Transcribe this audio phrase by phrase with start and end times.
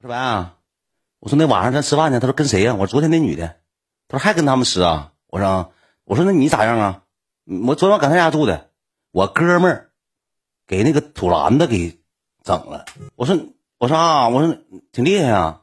[0.00, 0.56] 说白啊？
[1.18, 2.72] 我说那晚上咱吃饭去，他说跟谁呀？
[2.72, 3.56] 我说昨天那女的，
[4.08, 5.12] 他说还跟他们吃啊？
[5.26, 7.02] 我说我说那你咋样啊？
[7.44, 8.70] 我昨晚搁他家住的，
[9.10, 9.90] 我哥们儿
[10.66, 12.00] 给那个土篮子给
[12.42, 12.86] 整了。
[13.14, 13.36] 我说
[13.76, 14.56] 我说啊，我说
[14.90, 15.62] 挺厉害啊，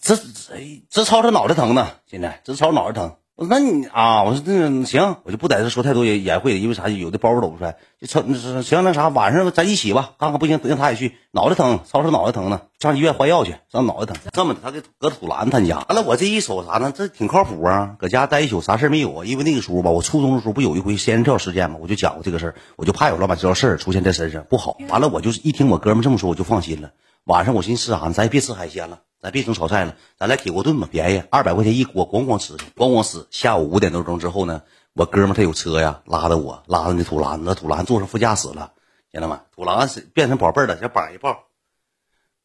[0.00, 3.16] 这这这吵他脑袋疼呢，现在直超脑袋疼。
[3.40, 6.88] 那你啊，我说这行，我就不在这说太多也也会，因为啥？
[6.88, 8.34] 有的包袱搂不出来，就成
[8.64, 14.16] 行那啥，晚上咱一起吧，看看不行，让他也去，脑袋疼，吵吵脑袋疼呢，上医院换药去，上脑袋疼。
[14.32, 16.92] 这么的，他给搁土兰他家，完了我这一瞅啥呢？
[16.92, 19.24] 这挺靠谱啊，搁家待一宿啥事没有啊？
[19.24, 21.78] 因为那个时候吧，我初中的时候不有一回仙人跳事件吗？
[21.80, 24.76] 我就讲过这个事儿，我就怕有乱七八糟事儿出现在身上不好。
[24.88, 26.90] 完了我就是一听我哥们这么说，我就放心了。
[27.22, 28.12] 晚上我寻思吃啥呢？
[28.12, 28.98] 咱也别吃海鲜了。
[29.20, 33.26] 咱别整炒菜了，咱来铁锅炖吧，便宜，二百块钱一锅，咣咣吃，咣咣吃。
[33.30, 38.72] 下午五点多钟之后呢，我哥们他有车呀，拉着我，拉着那土狼子，土狼坐上副驾驶了，
[39.10, 41.44] 兄弟们，土兰子变成宝贝了，小膀一抱，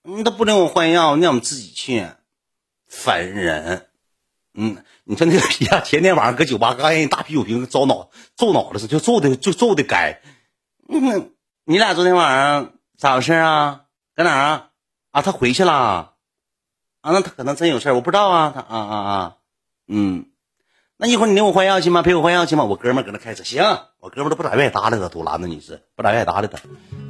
[0.03, 2.07] 嗯，他不领我换药，让我们自己去，
[2.87, 3.87] 烦人。
[4.55, 10.21] 嗯，你说那个皮呀，前天晚上搁酒吧刚人大啤酒瓶遭脑揍脑袋上，就揍的就揍的该。
[10.89, 11.31] 嗯，
[11.65, 13.85] 你俩昨天晚上咋回事啊？
[14.15, 14.69] 搁哪啊？
[15.11, 16.12] 啊，他回去了。
[17.03, 18.53] 啊，那他可能真有事儿我不知道啊。
[18.55, 19.35] 他啊啊啊，
[19.89, 20.27] 嗯，
[20.95, 22.01] 那一会儿你领我换药去吗？
[22.01, 22.63] 陪我换药去吗？
[22.63, 23.61] 我哥们搁那开车，行，
[23.99, 26.57] 我哥们都不咋愿意搭理他，杜兰子女士不咋愿意搭理他，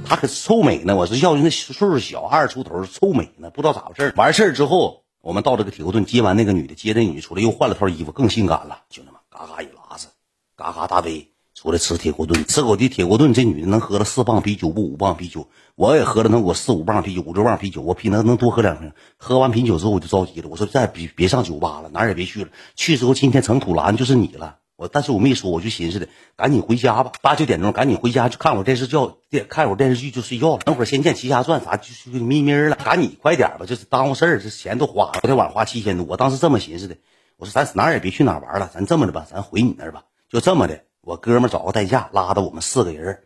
[0.03, 0.95] 他可臭美呢。
[0.95, 8.79] 我说要那岁数小，二十出头臭美呢，不知道咋回事完事儿之后，我们到这个铁锅炖接完那个女的，接那女的出来又换了套衣服，更性感了。
[8.89, 10.07] 兄弟们，嘎嘎一拉子，
[10.55, 11.32] 嘎嘎大杯。
[11.63, 18.91] 出来吃铁锅炖，吃口的铁锅炖，这女的能喝了四磅啤酒不五磅啤酒，我也喝了能我四五磅啤酒五六磅啤酒，我比她能多喝两瓶。
[19.15, 22.49] 喝完啤酒之后我就着急了，我说再别别上酒吧了，哪儿也别去了。
[22.75, 28.97] 去之后今天成土兰就是你了，我但是我没说，我就寻思的赶紧回家吧，八九点钟赶紧回家去看会电视剧
[29.29, 30.59] 电看会电视剧就睡觉了。
[30.65, 35.19] 等会儿《仙剑奇侠传》啥就就咪咪了，赶紧快点吧，就是耽误事儿，这钱都花了。
[35.21, 36.97] 昨天晚上花七千多，我当时这么寻思的，
[37.37, 40.81] 我说咱哪儿也别去哪儿玩了，咱这么的吧，咱回你那儿吧，就这么的。
[41.05, 43.23] 我哥们找个代驾，拉着我们四个人，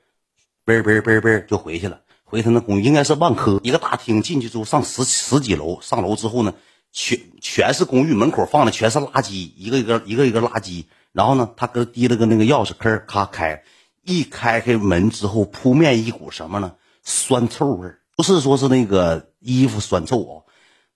[0.66, 2.02] 嘣嘣嘣嘣就回去了。
[2.24, 6.56] 回他那公寓应该是万科一个大厅，进去之后上十十几楼，上楼之后呢，
[6.92, 10.86] 全全是公寓，门口放的全是垃圾，一个一个一个一个垃圾。
[11.12, 13.64] 然后呢，他搁提了个那个钥匙，吭咔开，
[14.04, 16.74] 一开开门之后，扑面一股什么呢？
[17.04, 20.34] 酸臭味不是说是那个衣服酸臭啊，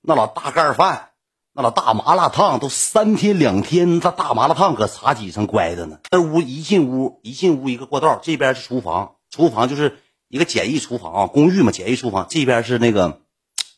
[0.01, 1.10] 那老大盖饭。
[1.53, 5.99] 那老大麻辣烫都三天两天，那大麻辣烫搁茶几上乖着呢。
[6.09, 12.27] 那屋一进屋，一进屋一个过道，这边是厨房，厨房就是一个简易厨房啊，公寓嘛，简易厨房。
[12.29, 13.19] 这边是那个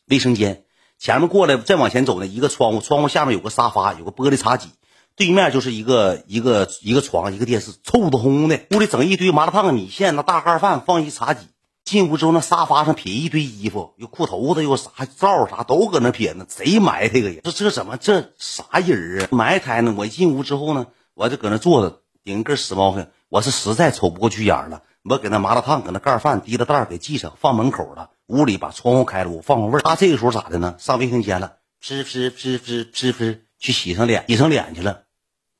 [0.06, 0.62] 卫生间，
[1.00, 4.68] 前面过来再往前走呢，一个窗户，窗户下面有个沙发，有个玻璃茶几，
[5.16, 8.60] 对面就是一个一个一个床，一个电视，臭的烘的。
[8.70, 11.48] 屋里整一堆麻辣烫、米线，那大盖饭放一茶几。
[11.84, 17.42] 进屋之后，那沙发上撇一堆衣服，有裤头子，有啥罩啥都搁那撇呢，贼埋汰个人。
[17.44, 19.28] 说这怎么这啥人啊？
[19.30, 19.94] 埋汰呢？
[19.96, 23.10] 我进屋之后呢，我就搁那坐着，顶根死猫子。
[23.28, 28.10] 我是实在瞅不过去眼了，我给那麻辣烫搁那盖饭提了袋给系上，放门口了。
[28.28, 29.82] 屋里把窗户开了，我放放味儿。
[29.82, 30.76] 他这个时候咋的呢？
[30.78, 35.02] 上卫生间了，噗噗噗噗噗噗，去洗上脸，洗上脸去了。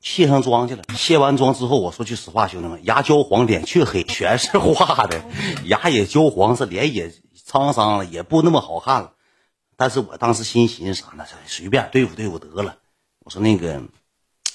[0.04, 5.24] 卸上妆去了，卸完妆之后，我说句实话，兄弟们，牙焦黄，脸却黑，全是画的，
[5.64, 7.10] 牙也焦黄，是脸也
[7.48, 9.14] 沧桑了，也不那么好看了。
[9.78, 11.24] 但是我当时心寻思啥呢？
[11.46, 12.76] 随便对付对付得了。
[13.20, 13.80] 我说那个，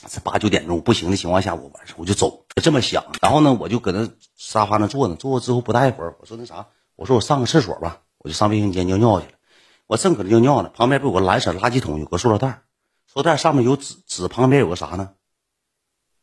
[0.08, 3.06] 这八九点钟不行的情况下，我晚上我就走，就这么想。
[3.20, 9.34] 然后呢，我就搁那沙发那坐呢，坐之后不大一会儿，我说那啥，我说我上个厕所吧，我就上卫生间尿尿去了。
[9.88, 12.62] 我正搁那尿尿呢，旁边不有个蓝色垃圾桶，有个塑料袋，
[13.08, 15.10] 塑料袋上面有纸，纸旁边有个啥呢？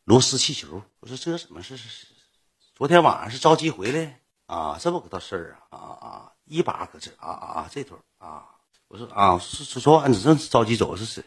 [0.06, 2.06] 螺丝气球，我说这怎么是是？
[2.76, 4.78] 昨天晚上是着急回来啊？
[4.80, 6.32] 这么个大事儿啊啊啊！
[6.44, 8.44] 一把搁这啊啊啊这头啊！
[8.86, 11.24] 我说啊，是说昨晚你这着急走是是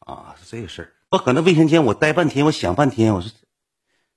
[0.00, 0.34] 啊？
[0.36, 0.92] 是这个事儿。
[1.10, 3.30] 我搁那卫生间我待半天，我想半天，我说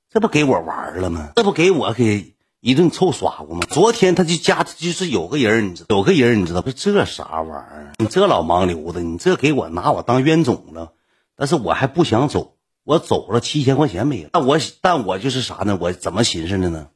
[0.10, 1.34] 这不给我玩了吗？
[1.36, 3.68] 这不给我给一顿臭耍过吗？
[3.70, 6.72] 昨天他就家就是有个人，你知道有个人你知道不？
[6.72, 7.94] 这啥玩意儿？
[8.00, 10.94] 你这老盲流子，你这给我拿我当冤种了？
[11.36, 12.55] 但是我还不想走。
[12.86, 15.76] 我走了七千块钱没了，但我但我就是啥呢？
[15.82, 16.90] 我怎么寻思的呢？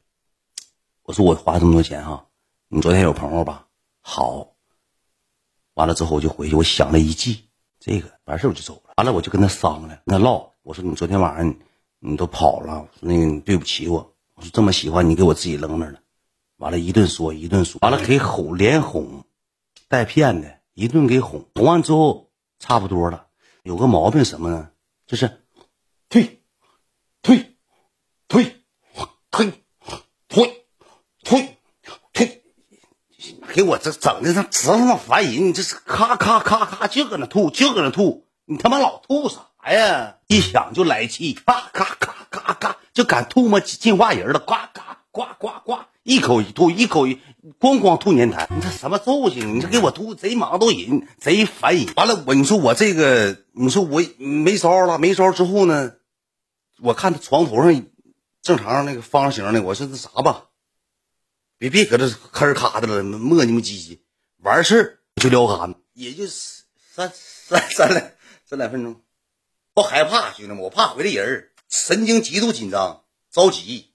[1.01, 2.27] 我说我花这么多钱哈，
[2.67, 3.65] 你昨天有朋友吧？
[3.99, 4.53] 好，
[5.73, 7.45] 完了之后我就回去，我想了一计，
[7.79, 8.93] 这个完事我就走了。
[8.97, 11.55] 完了我就跟他商量，跟他唠，我说你昨天晚上
[11.97, 14.13] 你都跑了，那个你对不起我。
[14.35, 15.99] 我说这么喜欢你，给我自己扔那了。
[16.57, 19.25] 完了，一顿说一顿说，完了给哄连哄
[19.87, 21.47] 带骗的，一顿给哄。
[21.55, 23.25] 哄完之后差不多了，
[23.63, 24.69] 有个毛病什么呢？
[25.07, 25.31] 就是。
[27.21, 27.55] 退，
[28.27, 28.55] 退，
[29.31, 29.51] 退，
[30.29, 30.65] 退，
[31.23, 31.57] 退，
[32.13, 32.41] 退，
[33.53, 35.49] 给我这整的这直他妈烦人！
[35.49, 40.15] 你这是咔咔咔咔就搁那吐，就搁那吐，你他妈老吐啥呀？
[40.27, 44.81] 一想就来气，咔咔咔咔咔就敢吐沫进化人了，呱呱
[45.11, 47.19] 呱呱呱，一口一吐，一口一
[47.59, 49.55] 咣咣吐粘痰，你这什么揍性？
[49.55, 51.87] 你这给我吐贼忙叨人，贼烦人。
[51.95, 55.93] 完了我你说我这个，你说我没招了，没招之后呢，
[56.81, 57.85] 我看他床头上
[58.41, 60.45] 正常那个方形的，我说那啥吧。
[61.57, 63.99] 别别搁这吭咔的了，磨叽磨唧唧，
[64.37, 68.11] 完事儿就撩干，也就三三三两
[68.45, 69.01] 三两分钟。
[69.75, 73.91] 我害怕兄弟们，我怕回来人神经极度紧张，着急，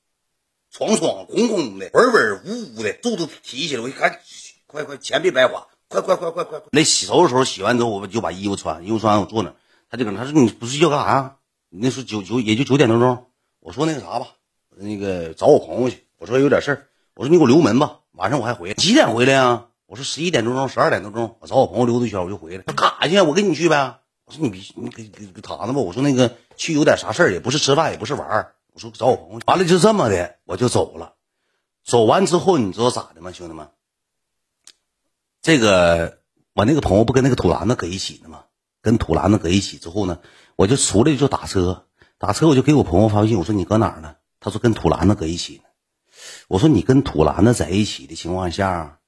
[0.71, 4.21] 闯闯轰轰的，稳稳呜呜的，肚子提起来，我一看，
[4.67, 6.69] 快快钱别白花，快快快快快快！
[6.73, 9.55] 那洗头的时候洗完之后，我就把衣服穿，衣服穿完我坐那，
[9.89, 11.37] 他就搁那，他说你不睡觉干啥呀？
[11.77, 13.27] 那时候九九也就九点多钟，
[13.61, 14.29] 我说那个啥吧，
[14.77, 16.87] 那个找我朋友去，我说有点事儿。
[17.15, 18.75] 我说你给我留门吧，晚上我还回来。
[18.75, 19.67] 几点回来呀？
[19.87, 22.65] 我说十一点多钟，十二点多钟，我找我朋友溜达一圈，我就回来。
[22.67, 23.21] 他干啥去？
[23.21, 24.01] 我跟你去呗。
[24.25, 25.81] 我说你别，你给给躺着吧。
[25.81, 28.55] 我说那个去有点啥事儿，也不是吃饭，也不是玩儿。
[28.73, 29.45] 我说找我朋友去。
[29.47, 31.15] 完了就这么的，我就走了。
[31.85, 33.69] 走完之后，你知道咋的吗，兄弟们？
[35.43, 36.19] 这个
[36.55, 38.45] 我那个朋友不跟那个土篮子搁一起呢吗？
[38.81, 40.19] 跟土篮子搁一起之后呢，
[40.57, 41.87] 我就出来就打车，
[42.19, 44.17] 打车我就给我朋友发微信，我说你搁哪儿呢？
[44.41, 45.63] 他说跟土兰子搁一起呢。
[46.49, 48.99] 我说你跟土兰子在一起的情况下，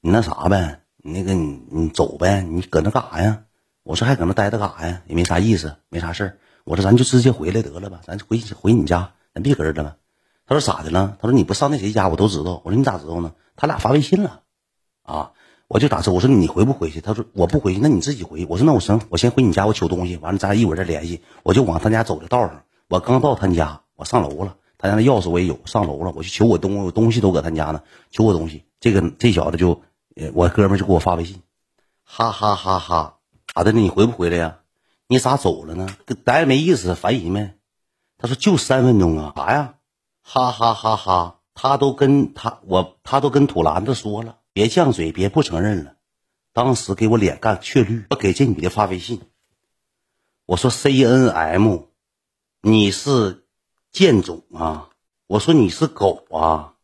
[0.00, 3.44] 你那啥呗，你那个你你走呗，你搁那干啥呀？
[3.82, 5.02] 我说还搁那待着干啥呀？
[5.06, 6.38] 也没啥意思，没啥事儿。
[6.64, 9.96] 我说咱就直接回来得了吧，咱回回你家，咱别搁这了。
[10.46, 11.16] 他说咋的了？
[11.20, 12.62] 他说你不上那谁家，我都知道。
[12.64, 13.34] 我说你咋知道呢？
[13.54, 14.42] 他俩发微信了，
[15.02, 15.32] 啊，
[15.68, 16.10] 我就打车。
[16.12, 17.00] 我说你回不回去？
[17.00, 18.46] 他说我不回去，那你自己回。
[18.48, 21.20] 我说那我行，我先回你家，我取东西，完了咱俩一会儿再联系。
[21.42, 24.56] 我就往他家走的道上，我刚到他家，我上楼了。
[24.78, 28.64] 他家那钥匙我也有，上楼了，我去取我东，我东西都搁他家呢，取我东西。
[28.80, 29.82] 这个这小子就，
[30.34, 31.42] 我哥们就给我发微信，
[32.04, 33.16] 哈哈哈哈，
[33.52, 33.80] 咋的呢？
[33.80, 34.58] 你回不回来呀？
[35.08, 35.88] 你咋走了呢？
[36.24, 37.54] 待着没意思，烦人没？
[38.18, 39.74] 他说就三分钟啊，啥呀？
[40.22, 45.94] 哈哈哈哈，他都跟他我他都跟土篮子说了，别犟嘴，别不承认了。
[46.52, 49.20] 当时给我脸干却绿，我给这女的发微信，
[50.46, 51.82] 我说 C N M，
[52.60, 53.44] 你是。
[53.92, 54.90] 贱种啊！
[55.28, 56.74] 我说你是狗啊！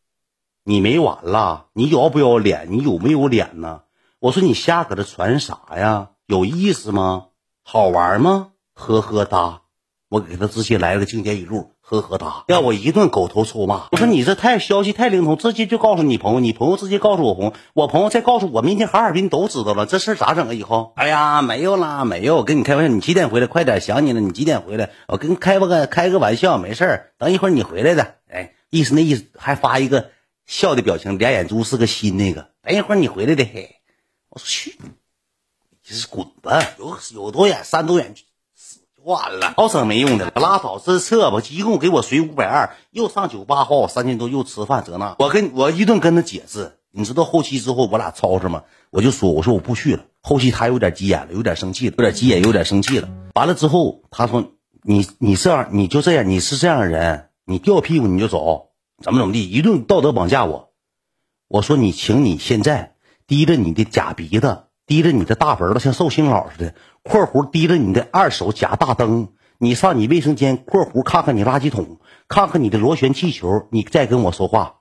[0.62, 1.66] 你没完了！
[1.72, 2.68] 你要不要脸？
[2.70, 3.82] 你有没有脸呢？
[4.20, 6.12] 我说你瞎搁这传啥呀？
[6.26, 7.30] 有意思吗？
[7.64, 8.52] 好玩吗？
[8.72, 9.62] 呵呵哒！
[10.08, 11.73] 我给他直接来了个经典语录。
[11.86, 13.88] 呵呵哒，要我一顿狗头臭骂。
[13.92, 20.54] 我说你这太消息太灵通，直接就告诉你朋友，你朋友直接告诉我朋友，我朋友再告诉我，明天哈尔滨都知道了，这事儿咋整啊？
[20.54, 20.94] 以后？
[20.96, 23.46] 哎呀，没有啦，没有，跟你开玩笑，你几点回来？
[23.46, 24.92] 快点，想你了，你几点回来？
[25.08, 28.14] 我跟开个开个玩笑，没事儿，等一会儿你回来的。
[28.30, 30.10] 哎，意思那意思，还发一个
[30.46, 32.48] 笑的表情，俩眼珠是个心那个。
[32.62, 33.76] 等一会儿你回来的，嘿，
[34.30, 34.78] 我说去，
[35.86, 38.14] 你是滚吧，有有多远三多远
[39.04, 39.10] 去。
[39.10, 48.62] 完了，老省没用的了，拉倒，这撤吧，一共给我随五百二，又上酒吧花我三千多，又吃饭这那，我跟我一顿跟他解释，你知道后期之后我俩吵吵吗？
[48.90, 50.04] 我就说，我说我不去了。
[50.22, 53.08] 后期他有点急眼了，有点生气了，有点急眼，有点生气了。
[53.34, 54.52] 完了之后，他说
[54.82, 58.70] 你你这样，你就这样，你是这样的人，你掉屁股你就走，
[59.02, 60.70] 怎么怎么地，一顿道德绑架我。
[61.48, 62.94] 我说你，请你现在
[63.26, 64.64] 低着你的假鼻子。
[64.86, 71.98] 提着你的大本子像寿星佬似的，括弧提着你的二手假大灯，你上你卫生间括弧看看你垃圾桶，
[72.28, 74.76] 看看你的螺旋气球，你再跟我说话。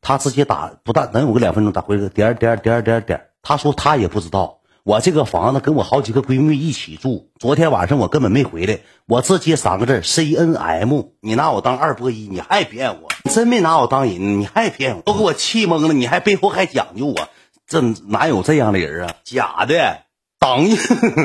[0.00, 3.22] 他直接打不但能有个两分钟，打回个点点点点点。
[3.42, 7.30] 他说他也不知道，我这个房子跟我好几个闺蜜一起住。
[7.38, 11.02] 昨天晚上我根本没回来，我直接三个字 C N M。
[11.20, 13.08] 你拿我当二波一，你还骗我？
[13.30, 15.02] 真没拿我当人，你还骗我？
[15.02, 17.28] 都给我气懵了，你还背后还讲究我？
[17.72, 19.14] 这哪有这样的人啊？
[19.24, 20.02] 假的，
[20.38, 20.76] 当硬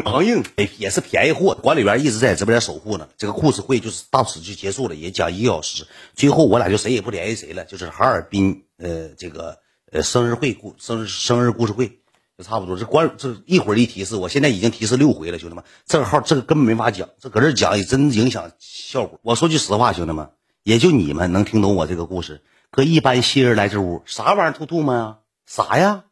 [0.06, 1.56] 当硬，哎，也是便宜货。
[1.62, 3.10] 管理员一直在直播间守护呢。
[3.18, 5.86] 这个故事会就是到此就结束了，也讲一个小时。
[6.16, 9.58] 最后我俩就谁也不联系谁了，就是哈尔滨呃这个
[9.92, 12.00] 呃生日会故生日生日故事会
[12.38, 12.78] 就差不多。
[12.78, 19.20] 这关这一会儿一提示，我现在已经提示六回了，兄弟们，这个号这个根本没法讲，这搁这讲也真影响效果。
[19.22, 20.30] 我说句实话，兄弟们，
[20.64, 22.42] 也就你们能听懂我这个故事。
[22.72, 25.18] 搁一般新人来这屋，啥玩意儿吐吐沫呀？
[25.46, 26.04] 啥呀？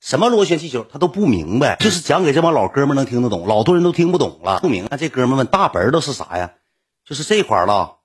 [0.00, 4.58] 什么螺旋气球，他都不明白，就是讲给这帮老哥们能听得懂，老多人都听不懂了。
[4.60, 6.54] 不明白，这哥们问大盆儿都是啥呀？
[7.06, 7.98] 就是这块了，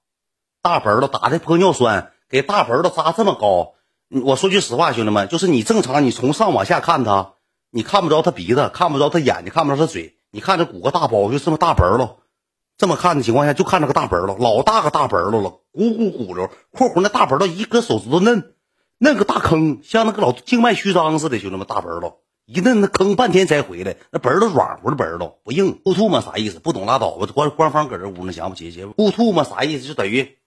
[0.61, 3.75] 大本子打的玻尿酸，给大本子扎这么高。
[4.23, 7.35] 我说句实话，兄弟们，就是你正常，你从上往下看他，
[7.71, 12.17] 你看不着他鼻子，看不着他眼睛，看不着他嘴，你看这鼓个大包，就这么大盆儿了，
[12.77, 18.54] 这么看的情况下，就看着个大盆儿了，老大个大本子了，鼓鼓鼓溜，括弧那大盆儿都一个手指头嫩。
[18.97, 22.13] 那个大坑像那个老静脉曲张似的，兄弟们，大本儿
[22.45, 25.81] 一摁那坑半天才回来，那本儿都软乎的本儿都不硬。
[25.83, 26.59] 呕吐嘛啥意思？
[26.59, 27.27] 不懂拉倒吧。
[27.33, 28.85] 官官方搁这屋呢，想不起去。
[28.85, 29.87] 呕吐嘛啥意思？
[29.87, 30.37] 就等于